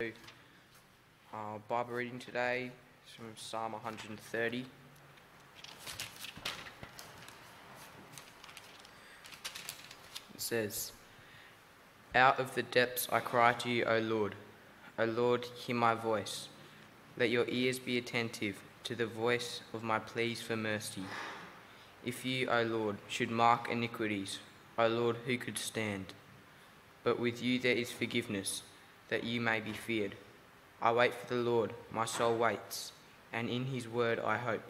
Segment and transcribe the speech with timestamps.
[0.00, 0.06] Uh,
[1.32, 2.72] Our Bible reading today
[3.06, 4.64] is from Psalm 130.
[10.34, 10.90] It says,
[12.12, 14.34] Out of the depths I cry to you, O Lord.
[14.98, 16.48] O Lord, hear my voice.
[17.16, 21.04] Let your ears be attentive to the voice of my pleas for mercy.
[22.04, 24.40] If you, O Lord, should mark iniquities,
[24.76, 26.06] O Lord, who could stand?
[27.04, 28.62] But with you there is forgiveness,
[29.08, 30.14] that you may be feared.
[30.80, 32.92] I wait for the Lord, my soul waits,
[33.32, 34.62] and in his word I hope.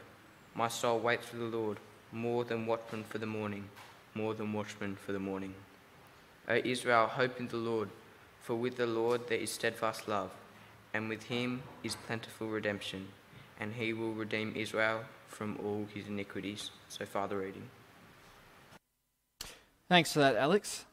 [0.55, 1.79] My soul waits for the Lord,
[2.13, 3.69] more than watchmen for the morning,
[4.15, 5.55] more than watchmen for the morning.
[6.49, 7.89] O Israel, hope in the Lord,
[8.41, 10.31] for with the Lord there is steadfast love,
[10.93, 13.09] and with him is plentiful redemption,
[13.59, 16.71] and he will redeem Israel from all his iniquities.
[16.89, 17.69] So far, the reading.
[19.89, 20.85] Thanks for that, Alex.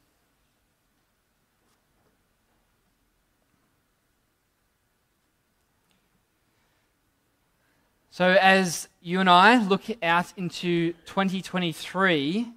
[8.22, 12.48] So, as you and I look out into 2023,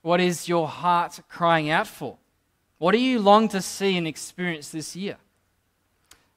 [0.00, 2.18] what is your heart crying out for?
[2.78, 5.18] What do you long to see and experience this year?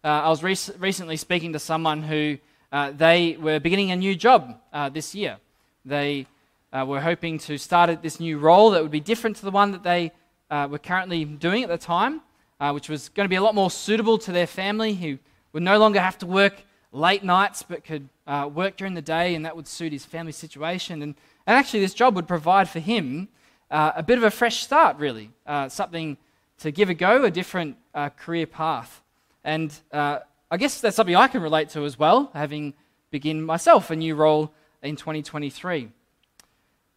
[0.03, 2.37] Uh, I was rec- recently speaking to someone who
[2.71, 5.37] uh, they were beginning a new job uh, this year.
[5.83, 6.27] They
[6.71, 9.71] uh, were hoping to start this new role that would be different to the one
[9.71, 10.11] that they
[10.51, 12.21] uh, were currently doing at the time,
[12.59, 15.17] uh, which was going to be a lot more suitable to their family, who
[15.51, 16.61] would no longer have to work
[16.95, 18.09] late nights but could
[18.53, 21.01] work during the day, and that would suit his family situation.
[21.01, 21.15] And,
[21.45, 23.27] and actually, this job would provide for him
[23.69, 25.31] a bit of a fresh start, really,
[25.67, 26.17] something
[26.59, 27.77] to give a go, a different
[28.17, 29.01] career path.
[29.43, 32.73] And uh, I guess that's something I can relate to as well, having
[33.11, 35.89] begin myself a new role in 2023.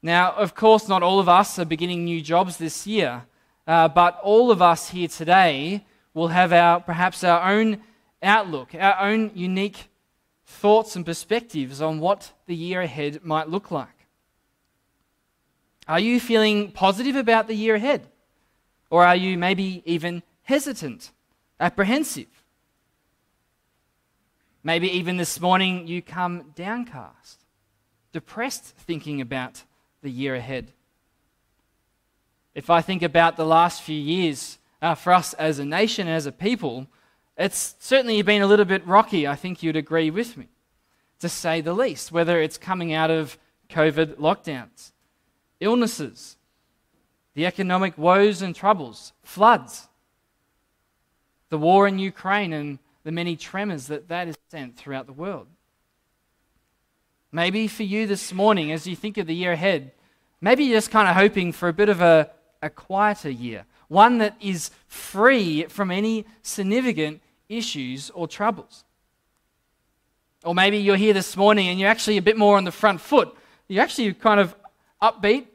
[0.03, 3.25] Now, of course, not all of us are beginning new jobs this year,
[3.67, 7.83] uh, but all of us here today will have our perhaps our own
[8.23, 9.89] outlook, our own unique
[10.47, 13.89] thoughts and perspectives on what the year ahead might look like.
[15.87, 18.07] Are you feeling positive about the year ahead?
[18.91, 21.13] Or are you maybe even hesitant,
[21.61, 22.27] apprehensive?
[24.63, 27.45] Maybe even this morning you come downcast,
[28.13, 29.63] depressed, thinking about
[30.03, 30.73] the year ahead.
[32.55, 36.27] If I think about the last few years uh, for us as a nation, as
[36.27, 36.87] a people,
[37.39, 39.27] it's certainly been a little bit rocky.
[39.27, 40.49] I think you'd agree with me,
[41.21, 43.39] to say the least, whether it's coming out of
[43.71, 44.93] COVID lockdowns,
[45.61, 46.37] illnesses,
[47.35, 49.89] the economic woes and troubles, floods,
[51.51, 55.47] the war in Ukraine and the many tremors that that has sent throughout the world.
[57.31, 59.93] Maybe for you this morning, as you think of the year ahead,
[60.41, 62.31] maybe you're just kind of hoping for a bit of a,
[62.63, 68.85] a quieter year, one that is free from any significant issues or troubles.
[70.45, 73.01] Or maybe you're here this morning and you're actually a bit more on the front
[73.01, 73.37] foot.
[73.67, 74.55] You're actually kind of
[75.03, 75.47] upbeat.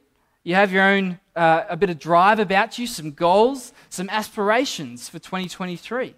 [0.43, 5.07] You have your own, uh, a bit of drive about you, some goals, some aspirations
[5.07, 6.15] for 2023.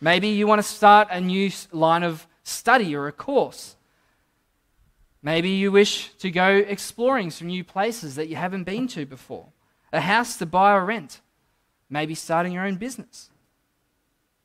[0.00, 3.76] Maybe you want to start a new line of study or a course.
[5.22, 9.48] Maybe you wish to go exploring some new places that you haven't been to before,
[9.92, 11.20] a house to buy or rent,
[11.90, 13.30] maybe starting your own business.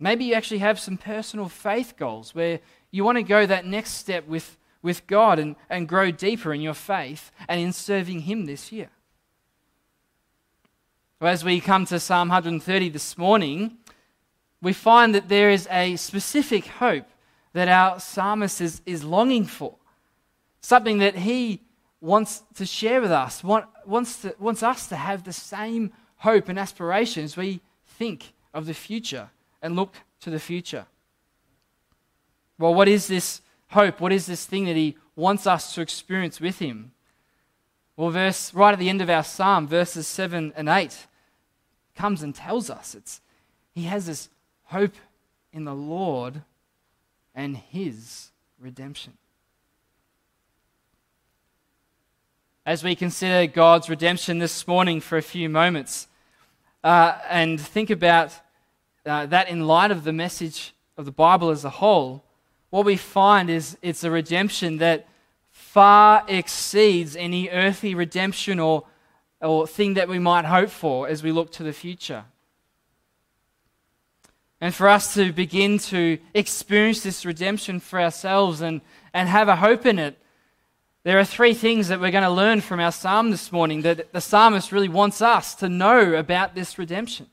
[0.03, 3.91] Maybe you actually have some personal faith goals where you want to go that next
[3.91, 8.47] step with, with God and, and grow deeper in your faith and in serving Him
[8.47, 8.89] this year.
[11.21, 13.77] As we come to Psalm 130 this morning,
[14.59, 17.05] we find that there is a specific hope
[17.53, 19.75] that our psalmist is, is longing for,
[20.61, 21.61] something that he
[21.99, 26.49] wants to share with us, want, wants, to, wants us to have the same hope
[26.49, 29.29] and aspiration as we think of the future
[29.61, 30.85] and look to the future.
[32.57, 33.99] Well, what is this hope?
[33.99, 36.91] What is this thing that he wants us to experience with him?
[37.95, 41.07] Well, verse right at the end of our psalm, verses 7 and 8,
[41.95, 43.21] comes and tells us it's
[43.73, 44.29] he has this
[44.65, 44.95] hope
[45.53, 46.41] in the Lord
[47.33, 49.13] and his redemption.
[52.65, 56.07] As we consider God's redemption this morning for a few moments
[56.83, 58.33] uh, and think about
[59.05, 62.23] uh, that in light of the message of the Bible as a whole,
[62.69, 65.07] what we find is it's a redemption that
[65.51, 68.85] far exceeds any earthly redemption or,
[69.41, 72.25] or thing that we might hope for as we look to the future.
[74.61, 78.81] And for us to begin to experience this redemption for ourselves and,
[79.13, 80.17] and have a hope in it,
[81.03, 84.13] there are three things that we're going to learn from our psalm this morning that
[84.13, 87.25] the psalmist really wants us to know about this redemption.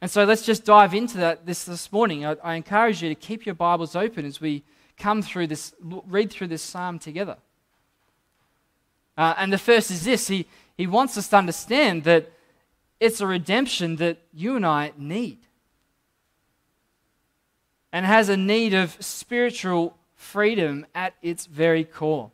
[0.00, 2.24] And so let's just dive into that this, this morning.
[2.24, 4.62] I, I encourage you to keep your Bibles open as we
[4.96, 7.36] come through this, read through this psalm together.
[9.16, 12.30] Uh, and the first is this he, he wants us to understand that
[12.98, 15.38] it's a redemption that you and I need.
[17.92, 22.30] And has a need of spiritual freedom at its very core.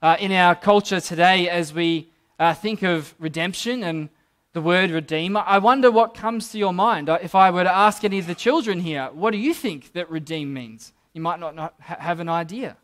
[0.00, 4.08] Uh, in our culture today, as we uh, think of redemption and
[4.52, 7.08] the word redeemer, I wonder what comes to your mind.
[7.08, 9.92] Uh, if I were to ask any of the children here, what do you think
[9.94, 10.92] that redeem means?
[11.14, 12.76] You might not, not ha- have an idea.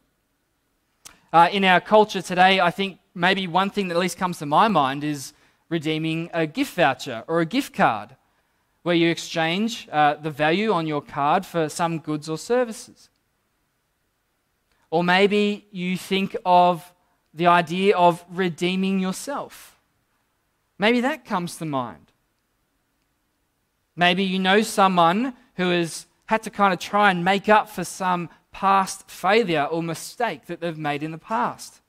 [1.31, 4.47] Uh, in our culture today, I think maybe one thing that at least comes to
[4.47, 5.35] my mind is
[5.69, 8.17] redeeming a gift voucher or a gift card,
[8.83, 13.11] where you exchange uh, the value on your card for some goods or services.
[14.91, 16.95] Or maybe you think of
[17.35, 19.78] the idea of redeeming yourself.
[20.79, 22.13] Maybe that comes to mind.
[23.97, 27.85] Maybe you know someone who has had to kind of try and make up for
[27.85, 31.81] some past failure or mistake that they've made in the past.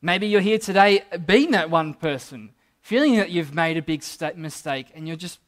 [0.00, 4.02] Maybe you're here today being that one person, feeling that you've made a big
[4.36, 5.40] mistake and you're just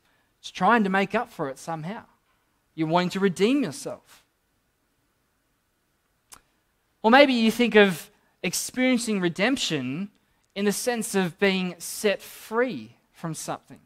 [0.43, 2.05] trying to make up for it somehow.
[2.75, 4.25] You're wanting to redeem yourself.
[7.03, 8.11] Or maybe you think of
[8.43, 10.11] experiencing redemption
[10.59, 13.79] in the sense of being set free from something.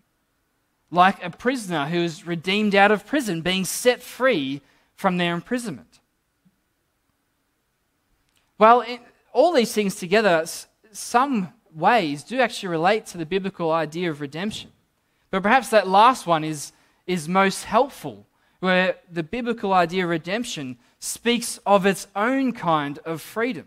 [0.91, 4.63] Like a prisoner who is redeemed out of prison, being set free
[4.95, 6.01] from their imprisonment.
[8.57, 8.87] Well,
[9.35, 10.47] all these things together,
[10.93, 14.71] some ways, do actually relate to the biblical idea of redemption.
[15.31, 16.73] But perhaps that last one is,
[17.07, 18.27] is most helpful,
[18.61, 23.67] where the biblical idea of redemption speaks of its own kind of freedom.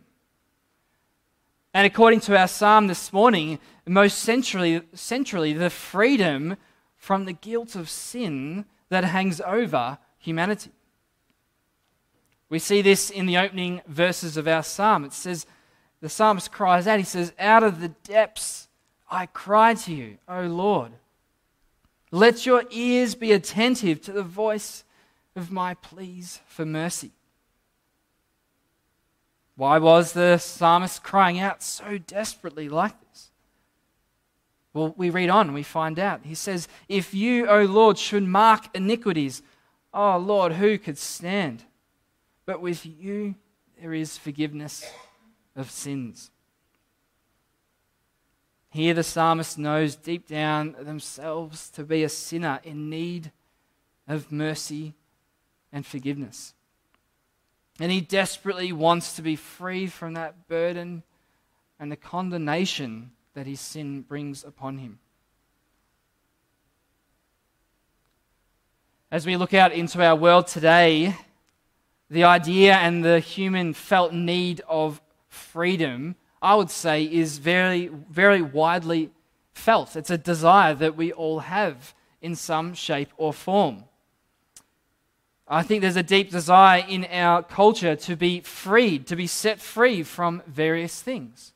[1.75, 6.55] And according to our psalm this morning, most centrally, centrally, the freedom
[6.95, 10.71] from the guilt of sin that hangs over humanity.
[12.47, 15.03] We see this in the opening verses of our psalm.
[15.03, 15.45] It says,
[15.99, 18.69] the psalmist cries out, he says, Out of the depths
[19.11, 20.93] I cry to you, O Lord.
[22.09, 24.85] Let your ears be attentive to the voice
[25.35, 27.11] of my pleas for mercy.
[29.55, 33.31] Why was the psalmist crying out so desperately like this?
[34.73, 36.21] Well, we read on, we find out.
[36.23, 39.41] He says, If you, O Lord, should mark iniquities,
[39.93, 41.63] oh Lord, who could stand?
[42.45, 43.35] But with you
[43.79, 44.85] there is forgiveness
[45.55, 46.31] of sins.
[48.69, 53.31] Here, the psalmist knows deep down themselves to be a sinner in need
[54.05, 54.95] of mercy
[55.71, 56.54] and forgiveness.
[57.79, 61.03] And he desperately wants to be free from that burden
[61.79, 64.99] and the condemnation that his sin brings upon him.
[69.11, 71.15] As we look out into our world today,
[72.09, 78.41] the idea and the human felt need of freedom, I would say, is very, very
[78.41, 79.11] widely
[79.53, 79.95] felt.
[79.95, 83.85] It's a desire that we all have in some shape or form.
[85.47, 89.59] I think there's a deep desire in our culture to be freed, to be set
[89.59, 91.53] free from various things.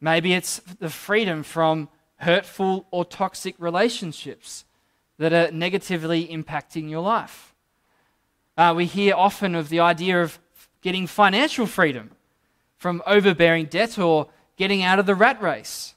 [0.00, 4.64] Maybe it's the freedom from hurtful or toxic relationships
[5.18, 7.54] that are negatively impacting your life.
[8.56, 10.38] Uh, we hear often of the idea of
[10.82, 12.10] getting financial freedom
[12.76, 15.94] from overbearing debt or getting out of the rat race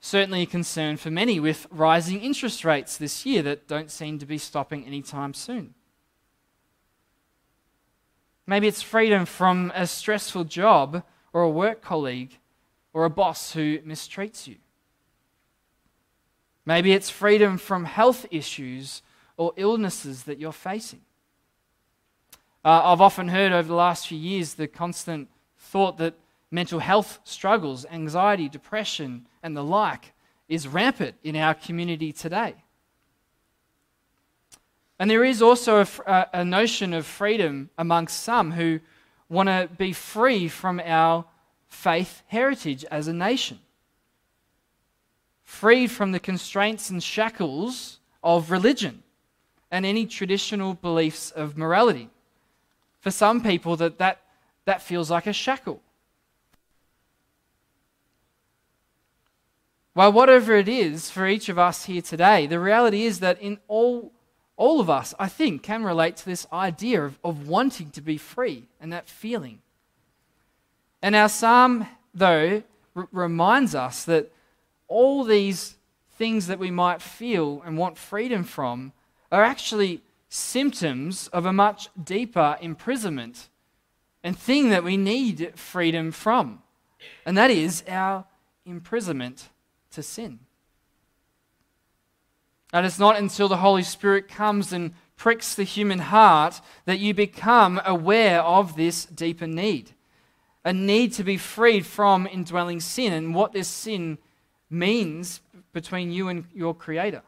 [0.00, 4.26] certainly a concern for many with rising interest rates this year that don't seem to
[4.26, 5.74] be stopping anytime soon.
[8.46, 12.38] Maybe it's freedom from a stressful job or a work colleague
[12.92, 14.56] or a boss who mistreats you.
[16.64, 19.02] Maybe it's freedom from health issues
[19.36, 21.00] or illnesses that you're facing.
[22.64, 26.14] Uh, I've often heard over the last few years the constant thought that
[26.50, 30.12] mental health struggles, anxiety, depression, and the like
[30.48, 32.54] is rampant in our community today.
[34.98, 38.80] And there is also a, uh, a notion of freedom amongst some who
[39.28, 41.24] want to be free from our
[41.68, 43.58] faith heritage as a nation,
[45.44, 49.02] freed from the constraints and shackles of religion
[49.70, 52.08] and any traditional beliefs of morality.
[53.00, 54.22] For some people, that, that,
[54.64, 55.82] that feels like a shackle.
[59.96, 63.58] Well, whatever it is for each of us here today, the reality is that in
[63.66, 64.12] all,
[64.58, 68.18] all of us, I think, can relate to this idea of, of wanting to be
[68.18, 69.62] free and that feeling.
[71.00, 72.62] And our psalm, though,
[72.94, 74.30] r- reminds us that
[74.86, 75.76] all these
[76.18, 78.92] things that we might feel and want freedom from
[79.32, 83.48] are actually symptoms of a much deeper imprisonment
[84.22, 86.60] and thing that we need freedom from.
[87.24, 88.26] And that is our
[88.66, 89.48] imprisonment
[89.96, 90.38] to sin.
[92.72, 97.14] And it's not until the Holy Spirit comes and pricks the human heart that you
[97.14, 99.92] become aware of this deeper need.
[100.64, 104.18] A need to be freed from indwelling sin and what this sin
[104.68, 105.40] means
[105.72, 107.22] between you and your Creator.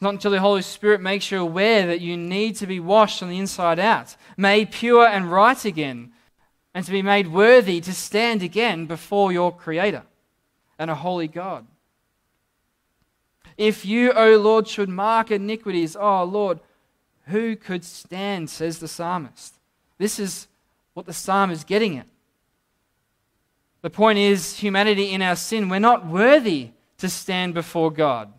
[0.00, 3.30] Not until the Holy Spirit makes you aware that you need to be washed on
[3.30, 6.12] the inside out, made pure and right again,
[6.74, 10.02] and to be made worthy to stand again before your Creator
[10.78, 11.66] and a holy God.
[13.56, 16.60] If you, O Lord, should mark iniquities, O Lord,
[17.26, 19.54] who could stand, says the psalmist.
[19.98, 20.46] This is
[20.94, 22.06] what the psalm is getting at.
[23.82, 28.32] The point is, humanity in our sin, we're not worthy to stand before God.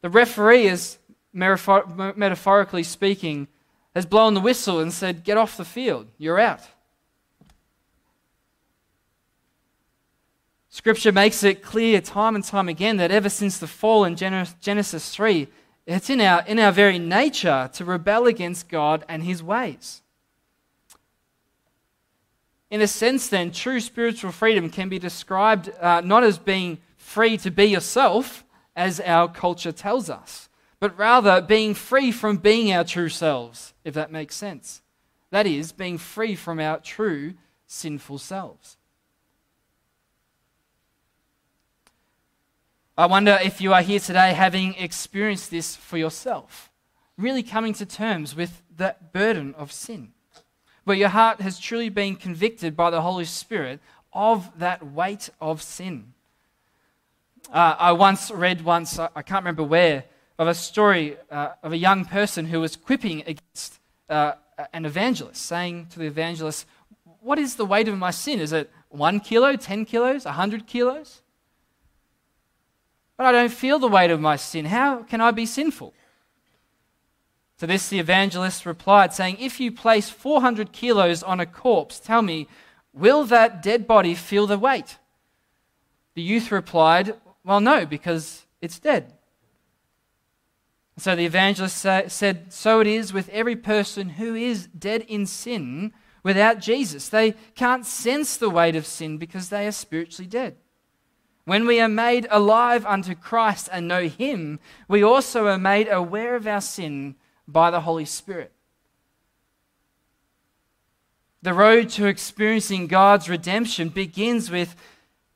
[0.00, 0.98] The referee is,
[1.32, 3.48] metaphorically speaking,
[3.94, 6.62] has blown the whistle and said, Get off the field, you're out.
[10.74, 15.14] Scripture makes it clear time and time again that ever since the fall in Genesis
[15.14, 15.46] 3,
[15.86, 20.00] it's in our, in our very nature to rebel against God and his ways.
[22.70, 27.36] In a sense, then, true spiritual freedom can be described uh, not as being free
[27.36, 28.42] to be yourself,
[28.74, 30.48] as our culture tells us,
[30.80, 34.80] but rather being free from being our true selves, if that makes sense.
[35.32, 37.34] That is, being free from our true
[37.66, 38.78] sinful selves.
[42.96, 46.70] I wonder if you are here today having experienced this for yourself,
[47.16, 50.12] really coming to terms with that burden of sin,
[50.84, 53.80] where your heart has truly been convicted by the Holy Spirit
[54.12, 56.12] of that weight of sin.
[57.50, 60.04] Uh, I once read once, I can't remember where,
[60.38, 63.80] of a story uh, of a young person who was quipping against
[64.10, 64.34] uh,
[64.74, 66.66] an evangelist, saying to the evangelist,
[67.20, 68.38] What is the weight of my sin?
[68.38, 71.21] Is it one kilo, 10 kilos, 100 kilos?
[73.22, 74.64] But I don't feel the weight of my sin.
[74.64, 75.94] How can I be sinful?
[77.58, 82.20] To this, the evangelist replied, saying, If you place 400 kilos on a corpse, tell
[82.20, 82.48] me,
[82.92, 84.98] will that dead body feel the weight?
[86.14, 87.14] The youth replied,
[87.44, 89.12] Well, no, because it's dead.
[90.98, 95.26] So the evangelist sa- said, So it is with every person who is dead in
[95.26, 95.92] sin
[96.24, 97.08] without Jesus.
[97.08, 100.56] They can't sense the weight of sin because they are spiritually dead.
[101.44, 106.36] When we are made alive unto Christ and know Him, we also are made aware
[106.36, 107.16] of our sin
[107.48, 108.52] by the Holy Spirit.
[111.42, 114.76] The road to experiencing God's redemption begins with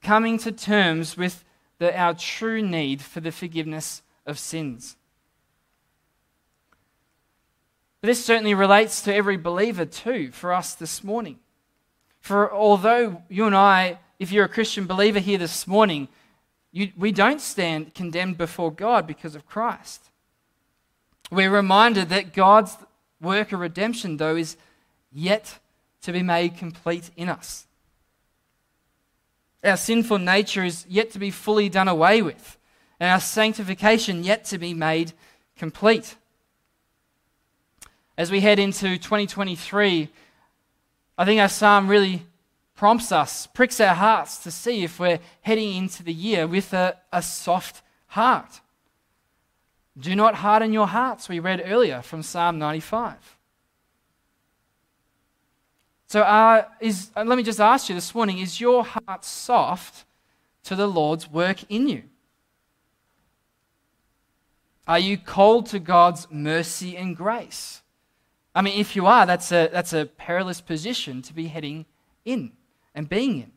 [0.03, 1.45] coming to terms with
[1.79, 4.97] the, our true need for the forgiveness of sins.
[8.03, 11.41] This certainly relates to every believer, too, for us this morning.
[12.21, 16.09] For although you and I if you're a Christian believer here this morning,
[16.73, 20.11] you, we don't stand condemned before God because of Christ.
[21.31, 22.77] We're reminded that God's
[23.21, 24.57] work of redemption, though, is
[25.13, 25.59] yet
[26.03, 27.67] to be made complete in us.
[29.65, 32.57] Our sinful nature is yet to be fully done away with,
[33.01, 35.13] and our sanctification yet to be made
[35.57, 36.17] complete.
[38.17, 40.09] As we head into 2023,
[41.19, 42.23] I think our psalm really
[42.77, 46.97] prompts us, pricks our hearts to see if we're heading into the year with a,
[47.13, 48.61] a soft heart.
[49.99, 53.39] Do not harden your hearts, we read earlier from Psalm 95.
[56.09, 60.05] So, uh, is, uh, let me just ask you this morning is your heart soft
[60.65, 62.05] to the Lord's work in you?
[64.87, 67.83] Are you cold to God's mercy and grace?
[68.55, 71.87] I mean, if you are, that's a, that's a perilous position to be heading
[72.25, 72.53] in
[72.97, 73.53] and being in?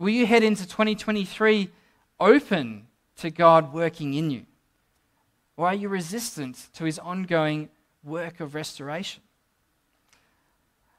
[0.00, 1.70] Will you head into 2023
[2.18, 2.86] open
[3.18, 4.46] to God working in you?
[5.56, 7.68] Or are you resistant to his ongoing
[8.02, 9.22] work of restoration?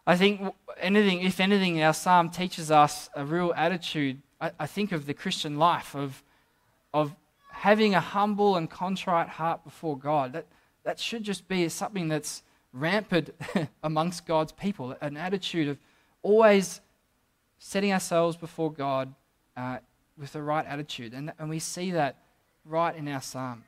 [0.05, 0.41] I think
[0.79, 5.13] anything, if anything, our psalm teaches us a real attitude, I, I think, of the
[5.13, 6.23] Christian life, of,
[6.93, 7.13] of
[7.51, 10.33] having a humble and contrite heart before God.
[10.33, 10.45] That,
[10.85, 12.41] that should just be something that's
[12.71, 13.31] rampant
[13.83, 15.77] amongst God's people, an attitude of
[16.27, 16.81] always
[17.57, 19.15] setting ourselves before God
[19.55, 19.77] uh,
[20.17, 21.13] with the right attitude.
[21.13, 22.17] And, and we see that
[22.65, 23.63] right in our psalm.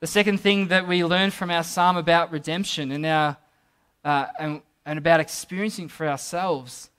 [0.00, 3.36] The second thing that we learn from our psalm about redemption and, our,
[4.04, 6.90] uh, and, and about experiencing for ourselves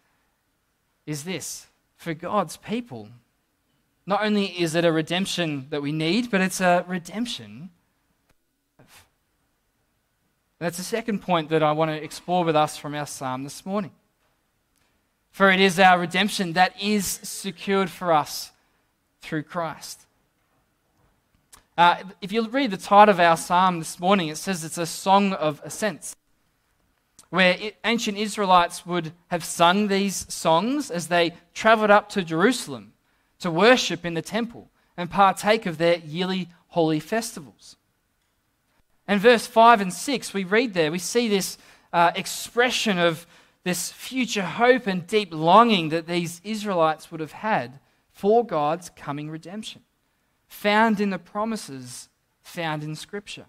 [1.06, 1.68] is this
[1.98, 3.10] for God's people.
[4.06, 7.72] Not only is it a redemption that we need, but it's a redemption.
[10.60, 13.66] That's the second point that I want to explore with us from our psalm this
[13.66, 13.92] morning.
[15.30, 18.52] For it is our redemption that is secured for us
[19.22, 20.08] through Christ.
[21.78, 24.86] Uh, if you read the title of our psalm this morning, it says it's a
[24.88, 26.16] song of ascents,
[27.30, 32.94] where ancient Israelites would have sung these songs as they traveled up to Jerusalem
[33.40, 37.76] to worship in the temple and partake of their yearly holy festivals.
[39.08, 41.58] And verse 5 and 6, we read there, we see this
[41.94, 43.26] uh, expression of
[43.64, 47.80] this future hope and deep longing that these Israelites would have had
[48.12, 49.82] for God's coming redemption
[50.48, 52.10] found in the promises
[52.42, 53.46] found in Scripture.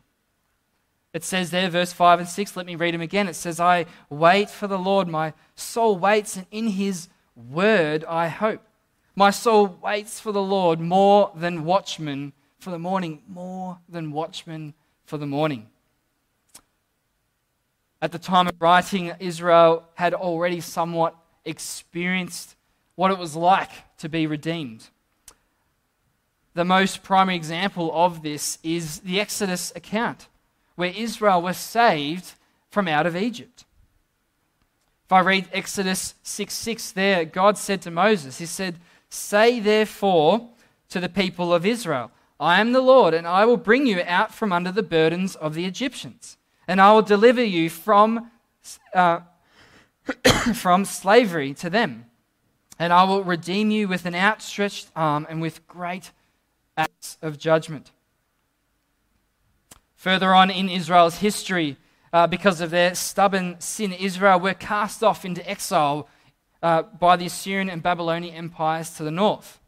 [1.14, 3.28] It says there, verse 5 and 6, let me read them again.
[3.28, 8.28] It says, I wait for the Lord, my soul waits, and in his word I
[8.28, 8.62] hope.
[9.16, 14.74] My soul waits for the Lord more than watchmen for the morning, more than watchmen
[15.08, 15.66] for the morning.
[18.02, 22.54] At the time of writing, Israel had already somewhat experienced
[22.94, 24.88] what it was like to be redeemed.
[26.52, 30.28] The most primary example of this is the Exodus account,
[30.76, 32.34] where Israel was saved
[32.70, 33.64] from out of Egypt.
[35.06, 40.50] If I read Exodus 6 6 there, God said to Moses, He said, Say therefore
[40.90, 42.10] to the people of Israel,
[42.40, 45.54] I am the Lord, and I will bring you out from under the burdens of
[45.54, 46.36] the Egyptians,
[46.68, 48.30] and I will deliver you from,
[48.94, 49.20] uh,
[50.54, 52.06] from slavery to them.
[52.78, 56.12] And I will redeem you with an outstretched arm and with great
[56.76, 57.90] acts of judgment.
[59.96, 61.76] Further on in Israel's history,
[62.12, 66.08] uh, because of their stubborn sin, Israel were cast off into exile
[66.62, 69.58] uh, by the Assyrian and Babylonian empires to the north.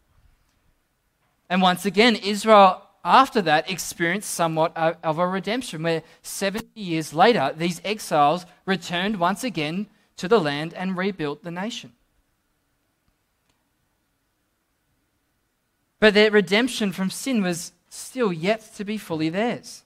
[1.50, 7.52] And once again, Israel, after that, experienced somewhat of a redemption, where 70 years later,
[7.56, 11.92] these exiles returned once again to the land and rebuilt the nation.
[15.98, 19.82] But their redemption from sin was still yet to be fully theirs.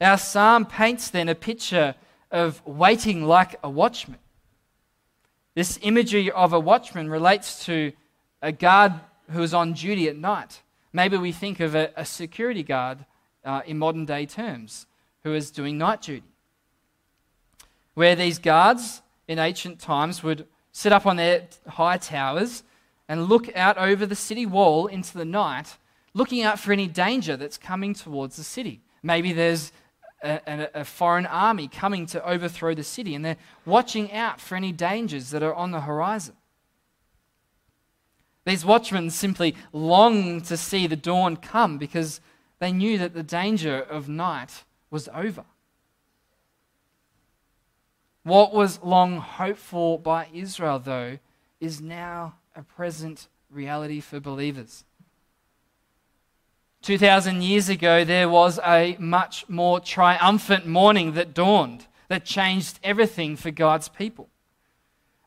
[0.00, 1.94] Our psalm paints then a picture
[2.30, 4.18] of waiting like a watchman.
[5.54, 7.92] This imagery of a watchman relates to
[8.40, 8.94] a guard
[9.30, 10.62] who is on duty at night.
[10.92, 13.04] Maybe we think of a, a security guard
[13.44, 14.86] uh, in modern day terms
[15.22, 16.26] who is doing night duty.
[17.94, 22.62] Where these guards in ancient times would sit up on their high towers
[23.08, 25.76] and look out over the city wall into the night,
[26.14, 28.80] looking out for any danger that's coming towards the city.
[29.02, 29.72] Maybe there's
[30.22, 34.56] a, a, a, foreign army coming to overthrow the city, and they're watching out for
[34.56, 36.34] any dangers that are on the horizon.
[38.44, 42.20] These watchmen simply longed to see the dawn come because
[42.58, 45.44] they knew that the danger of night was over.
[48.22, 51.18] What was long hoped for by Israel, though,
[51.60, 54.84] is now a present reality for believers.
[56.82, 63.36] 2,000 years ago, there was a much more triumphant morning that dawned, that changed everything
[63.36, 64.28] for God's people.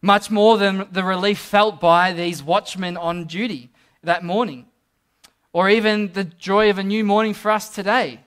[0.01, 3.69] Much more than the relief felt by these watchmen on duty
[4.03, 4.65] that morning,
[5.51, 8.19] or even the joy of a new morning for us today,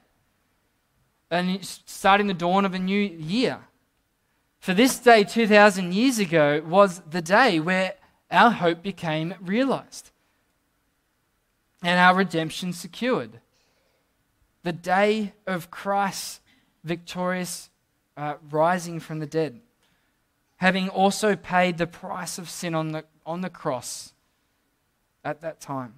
[1.30, 3.61] and starting the dawn of a new year.
[4.59, 7.94] For this day, 2,000 years ago, was the day where
[8.30, 10.11] our hope became realized
[11.83, 13.40] and our redemption secured.
[14.62, 16.40] The day of Christ's
[16.85, 17.70] victorious
[18.16, 19.61] uh, rising from the dead,
[20.61, 24.12] having also paid the price of sin on the, on the cross
[25.25, 25.94] at that time.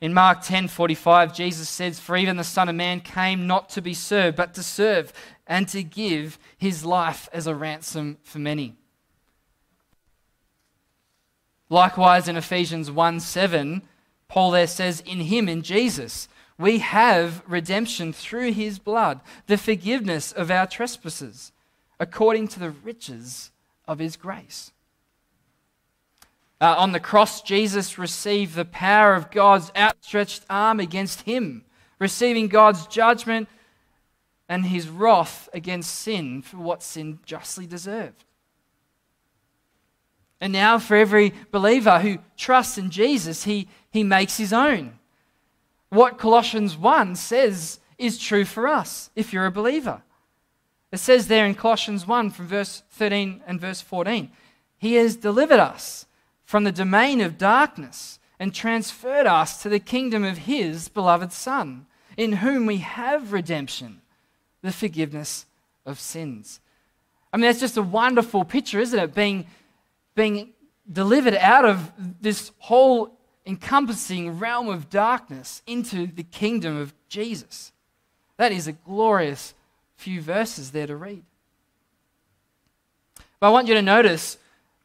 [0.00, 3.94] In Mark 10:45 Jesus says for even the son of man came not to be
[3.94, 5.14] served but to serve
[5.46, 8.74] and to give his life as a ransom for many.
[11.70, 13.82] Likewise, in Ephesians 1 7,
[14.28, 16.28] Paul there says, In him, in Jesus,
[16.58, 21.52] we have redemption through his blood, the forgiveness of our trespasses,
[22.04, 23.50] according to the riches
[23.88, 24.72] of his grace.
[26.60, 31.64] Uh, on the cross, Jesus received the power of God's outstretched arm against him,
[31.98, 33.48] receiving God's judgment
[34.50, 38.24] and his wrath against sin for what sin justly deserved.
[40.42, 44.98] And now, for every believer who trusts in Jesus, he, he makes his own.
[45.88, 50.02] What Colossians 1 says is true for us if you're a believer
[50.94, 54.30] It says there in Colossians 1 from verse 13 and verse 14
[54.78, 56.06] He has delivered us
[56.44, 61.86] from the domain of darkness and transferred us to the kingdom of His beloved Son,
[62.16, 64.02] in whom we have redemption,
[64.62, 65.46] the forgiveness
[65.84, 66.60] of sins.
[67.32, 69.16] I mean, that's just a wonderful picture, isn't it?
[69.16, 69.48] Being,
[70.14, 70.52] being
[70.92, 77.72] delivered out of this whole encompassing realm of darkness into the kingdom of Jesus.
[78.36, 79.54] That is a glorious
[79.96, 81.24] few verses there to read.
[83.40, 84.38] But I want you to notice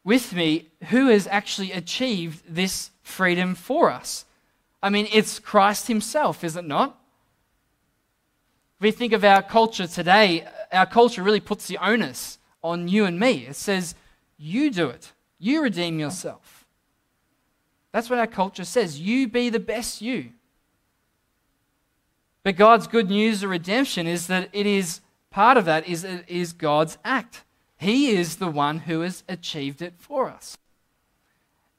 [0.04, 4.24] with me who has actually achieved this freedom for us.
[4.82, 6.98] I mean, it's Christ Himself, is it not?
[8.78, 13.04] If we think of our culture today, our culture really puts the onus on you
[13.04, 13.46] and me.
[13.46, 13.94] It says,
[14.38, 16.66] You do it, you redeem yourself.
[17.92, 19.00] That's what our culture says.
[19.00, 20.30] You be the best you.
[22.42, 25.00] But God's good news of redemption is that it is
[25.30, 27.44] part of that is, is God's act.
[27.78, 30.58] He is the one who has achieved it for us.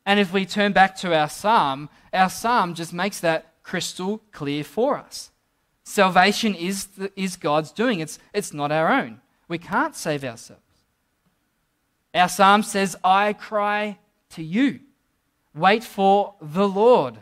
[0.05, 4.63] And if we turn back to our psalm, our psalm just makes that crystal clear
[4.63, 5.31] for us.
[5.83, 9.21] Salvation is, the, is God's doing, it's, it's not our own.
[9.47, 10.61] We can't save ourselves.
[12.13, 13.97] Our psalm says, I cry
[14.31, 14.79] to you.
[15.53, 17.17] Wait for the Lord.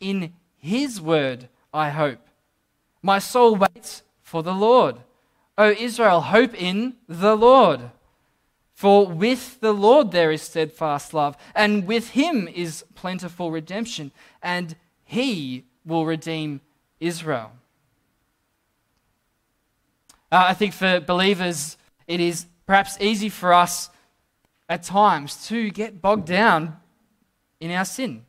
[0.00, 2.29] In his word, I hope.
[3.02, 4.96] My soul waits for the Lord.
[5.56, 7.90] O Israel, hope in the Lord.
[8.74, 14.10] For with the Lord there is steadfast love, and with him is plentiful redemption,
[14.42, 16.62] and he will redeem
[16.98, 17.52] Israel.
[20.32, 23.90] Uh, I think for believers, it is perhaps easy for us
[24.68, 26.76] at times to get bogged down
[27.58, 28.24] in our sin.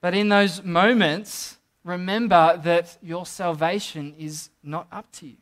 [0.00, 1.55] But in those moments,
[1.86, 5.36] remember that your salvation is not up to you.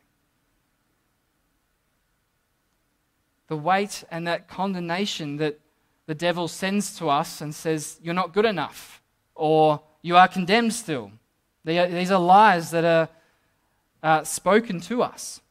[3.47, 5.59] The weight and that condemnation that
[6.05, 9.01] the devil sends to us and says, You're not good enough,
[9.33, 11.11] or you are condemned still.
[11.63, 13.09] These are lies that are
[14.03, 15.41] uh, spoken to us.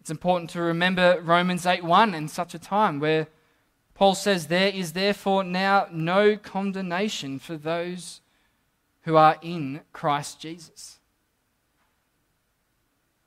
[0.00, 3.28] It's important to remember Romans 8 1 in such a time where
[3.94, 8.20] Paul says, There is therefore now no condemnation for those
[9.02, 10.98] who are in Christ Jesus.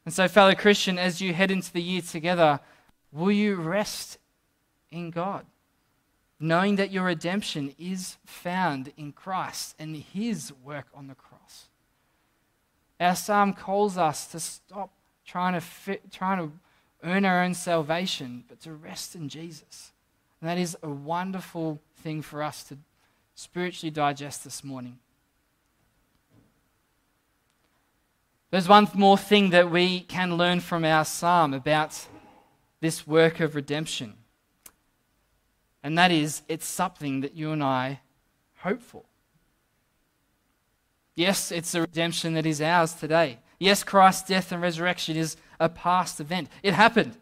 [0.06, 2.60] And so, fellow Christian, as you head into the year together,
[3.12, 4.18] will you rest
[4.92, 5.46] in God,
[6.40, 11.68] knowing that your redemption is found in Christ and His work on the cross?
[13.00, 14.92] Our psalm calls us to stop
[15.26, 16.52] trying to, fit, trying to
[17.04, 19.92] earn our own salvation, but to rest in Jesus.
[20.42, 22.78] And that is a wonderful thing for us to
[23.36, 25.00] spiritually digest this morning.
[28.54, 32.06] There's one more thing that we can learn from our psalm about
[32.82, 34.14] this work of redemption.
[35.82, 38.02] And that is, it's something that you and I
[38.58, 39.06] hope for.
[41.16, 43.40] Yes, it's a redemption that is ours today.
[43.58, 46.48] Yes, Christ's death and resurrection is a past event.
[46.62, 47.18] It happened.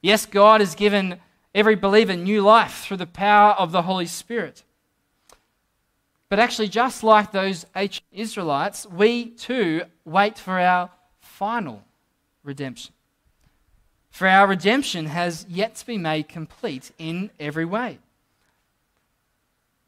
[0.00, 1.20] Yes, God has given
[1.54, 4.62] every believer new life through the power of the Holy Spirit.
[6.32, 10.88] But actually, just like those ancient Israelites, we too wait for our
[11.20, 11.84] final
[12.42, 12.94] redemption.
[14.10, 17.98] For our redemption has yet to be made complete in every way.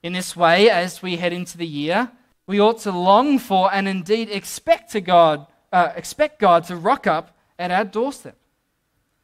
[0.03, 2.11] In this way, as we head into the year,
[2.47, 7.07] we ought to long for and indeed expect to God, uh, expect God to rock
[7.07, 8.37] up at our doorstep,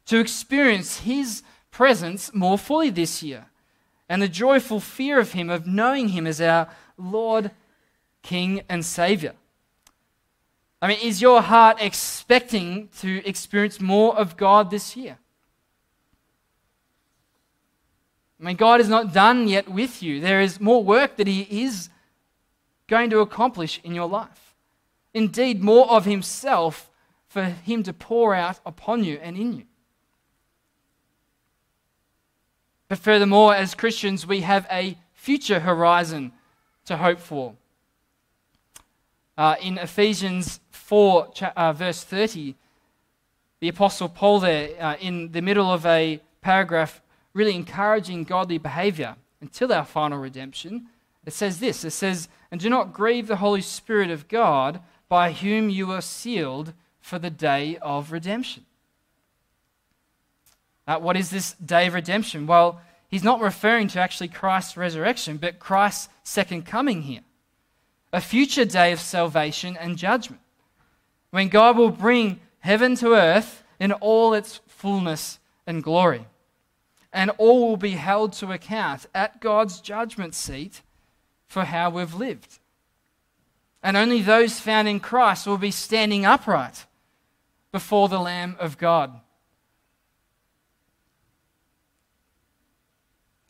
[0.06, 3.44] to experience His presence more fully this year,
[4.08, 6.66] and the joyful fear of Him, of knowing Him as our
[7.00, 7.50] Lord,
[8.22, 9.34] King, and Savior.
[10.82, 15.18] I mean, is your heart expecting to experience more of God this year?
[18.40, 20.20] I mean, God is not done yet with you.
[20.20, 21.90] There is more work that He is
[22.88, 24.54] going to accomplish in your life.
[25.12, 26.90] Indeed, more of Himself
[27.28, 29.64] for Him to pour out upon you and in you.
[32.88, 36.32] But furthermore, as Christians, we have a future horizon
[36.90, 37.54] to hope for.
[39.38, 42.56] Uh, in Ephesians 4, uh, verse 30,
[43.60, 47.00] the Apostle Paul, there, uh, in the middle of a paragraph,
[47.32, 50.88] really encouraging godly behavior until our final redemption,
[51.24, 55.30] it says this it says, And do not grieve the Holy Spirit of God, by
[55.30, 58.66] whom you are sealed for the day of redemption.
[60.88, 62.48] Uh, what is this day of redemption?
[62.48, 67.22] Well, he's not referring to actually Christ's resurrection, but Christ's second coming here.
[68.12, 70.40] A future day of salvation and judgment.
[71.30, 76.26] When God will bring heaven to earth in all its fullness and glory.
[77.12, 80.82] And all will be held to account at God's judgment seat
[81.48, 82.60] for how we've lived.
[83.82, 86.86] And only those found in Christ will be standing upright
[87.72, 89.20] before the Lamb of God.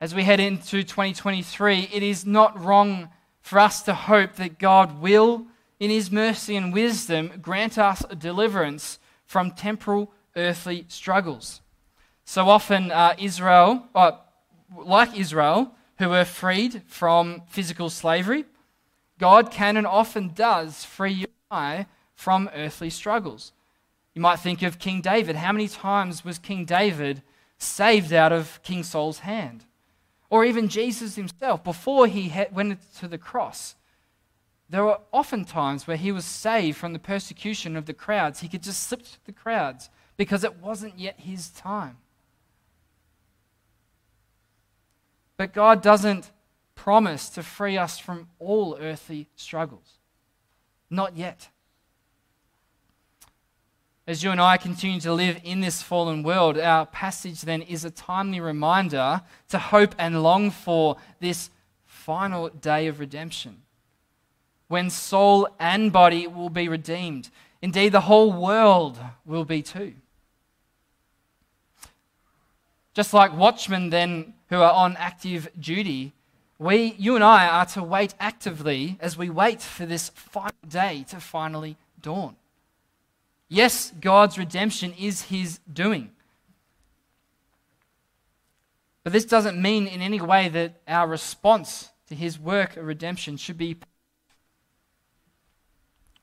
[0.02, 3.10] As we head into 2023, it is not wrong
[3.42, 5.46] for us to hope that God will,
[5.78, 11.60] in His mercy and wisdom, grant us a deliverance from temporal earthly struggles.
[12.24, 14.12] So often, uh, Israel, uh,
[14.74, 18.46] like Israel, who were freed from physical slavery,
[19.18, 23.52] God can and often does free you and I from earthly struggles.
[24.14, 25.36] You might think of King David.
[25.36, 27.22] How many times was King David
[27.58, 29.66] saved out of King Saul's hand?
[30.30, 33.74] Or even Jesus himself, before he went to the cross,
[34.68, 38.40] there were often times where he was saved from the persecution of the crowds.
[38.40, 41.96] He could just slip through the crowds because it wasn't yet his time.
[45.36, 46.30] But God doesn't
[46.76, 49.98] promise to free us from all earthly struggles.
[50.88, 51.48] Not yet.
[54.10, 57.84] As you and I continue to live in this fallen world, our passage then is
[57.84, 61.48] a timely reminder to hope and long for this
[61.86, 63.62] final day of redemption
[64.66, 67.30] when soul and body will be redeemed.
[67.62, 69.94] Indeed, the whole world will be too.
[72.94, 76.14] Just like watchmen, then, who are on active duty,
[76.58, 81.04] we, you and I, are to wait actively as we wait for this final day
[81.10, 82.34] to finally dawn.
[83.52, 86.12] Yes, God's redemption is his doing.
[89.02, 93.36] But this doesn't mean in any way that our response to his work of redemption
[93.36, 93.76] should be.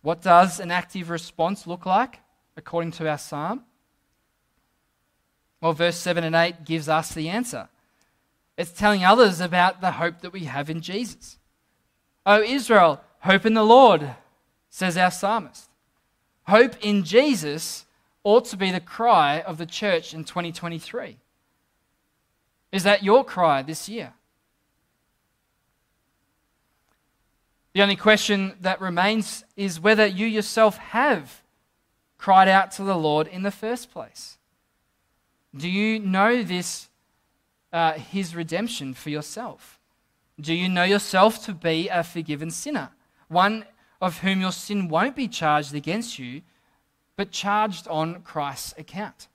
[0.02, 2.20] What does an active response look like
[2.56, 3.66] according to our psalm?
[5.60, 7.68] Well, verse 7 and 8 gives us the answer.
[8.58, 11.40] It's telling others about the hope that we have in Jesus.
[12.26, 14.16] O Israel, hope in the Lord,
[14.70, 15.70] says our psalmist.
[16.48, 17.86] Hope in Jesus
[18.24, 21.18] ought to be the cry of the church in 2023.
[22.72, 24.14] Is that your cry this year?
[27.74, 31.42] The only question that remains is whether you yourself have
[32.18, 34.38] cried out to the Lord in the first place.
[35.56, 36.88] Do you know this,
[37.72, 39.80] uh, His redemption for yourself?
[40.40, 42.90] Do you know yourself to be a forgiven sinner?
[43.28, 43.66] One
[44.02, 46.42] of whom your sin won't be charged against you,
[47.16, 49.28] but charged on Christ's account?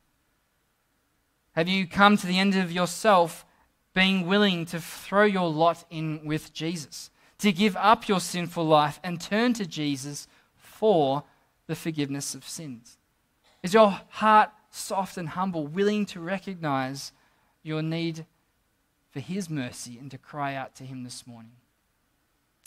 [1.52, 3.44] Have you come to the end of yourself
[3.94, 8.98] being willing to throw your lot in with Jesus, to give up your sinful life
[9.02, 11.24] and turn to Jesus for
[11.66, 12.96] the forgiveness of sins?
[13.62, 17.12] Is your heart soft and humble, willing to recognize
[17.62, 18.24] your need
[19.10, 21.52] for His mercy and to cry out to Him this morning?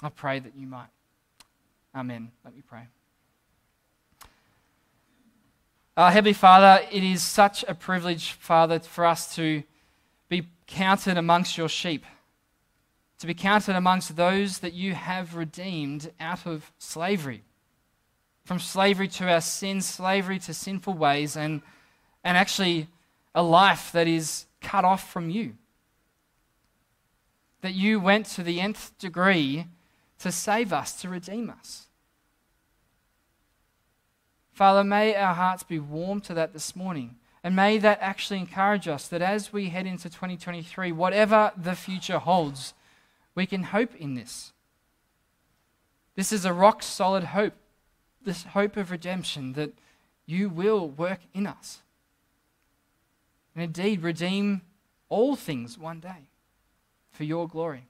[0.03, 0.94] I pray that you might.
[1.95, 2.29] Amen.
[2.43, 2.87] Let me pray.
[5.95, 9.63] Uh, Heavenly Father, it is such a privilege, Father, for us to
[10.27, 12.05] be counted amongst your sheep,
[13.19, 17.43] to be counted amongst those that you have redeemed out of slavery,
[18.43, 21.61] from slavery to our sins, slavery to sinful ways, and,
[22.25, 22.89] and actually
[23.33, 25.53] a life that is cut off from you.
[27.61, 29.67] That you went to the nth degree
[30.19, 31.84] to save us, to redeem us.
[34.55, 37.17] Father, may our hearts be warm to that this morning.
[37.43, 42.19] And may that actually encourage us that as we head into 2023, whatever the future
[42.19, 42.73] holds,
[43.35, 44.53] we can hope in this.
[46.15, 47.53] This is a rock solid hope,
[48.23, 49.73] this hope of redemption that
[50.25, 51.81] you will work in us.
[53.53, 54.61] And indeed, redeem
[55.09, 56.29] all things one day
[57.11, 57.87] for your glory.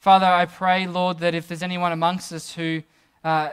[0.00, 2.82] Father, I pray, Lord, that if there's anyone amongst us who
[3.22, 3.50] uh,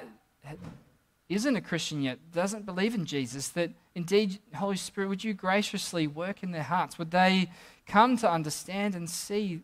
[1.29, 6.07] isn't a Christian yet, doesn't believe in Jesus, that indeed, Holy Spirit, would you graciously
[6.07, 6.99] work in their hearts?
[6.99, 7.49] Would they
[7.87, 9.61] come to understand and see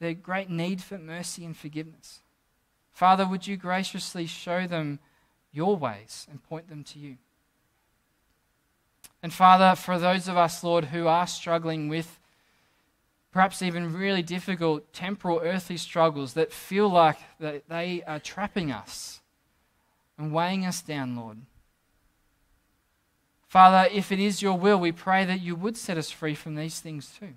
[0.00, 2.20] their great need for mercy and forgiveness?
[2.92, 5.00] Father, would you graciously show them
[5.52, 7.16] your ways and point them to you?
[9.22, 12.18] And Father, for those of us, Lord, who are struggling with
[13.32, 19.21] perhaps even really difficult temporal earthly struggles that feel like they are trapping us
[20.22, 21.38] and weighing us down, Lord.
[23.48, 26.54] Father, if it is your will, we pray that you would set us free from
[26.54, 27.34] these things too.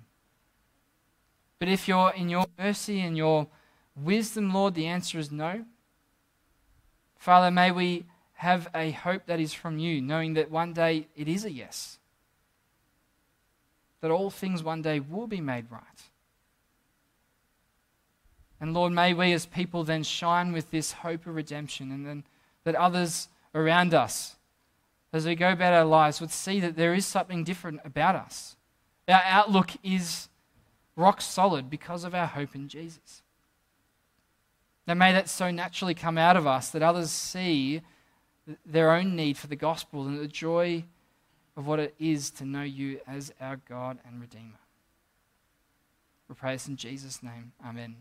[1.58, 3.48] But if you're in your mercy and your
[3.96, 5.64] wisdom, Lord, the answer is no.
[7.18, 11.26] Father, may we have a hope that is from you, knowing that one day it
[11.26, 11.98] is a yes.
[14.00, 15.82] That all things one day will be made right.
[18.60, 22.24] And Lord, may we as people then shine with this hope of redemption, and then
[22.66, 24.34] that others around us,
[25.12, 28.56] as we go about our lives, would see that there is something different about us.
[29.06, 30.28] Our outlook is
[30.96, 33.22] rock solid because of our hope in Jesus.
[34.84, 37.82] Now, may that so naturally come out of us that others see
[38.66, 40.82] their own need for the gospel and the joy
[41.56, 44.58] of what it is to know you as our God and Redeemer.
[46.28, 47.52] We pray this in Jesus' name.
[47.64, 47.94] Amen.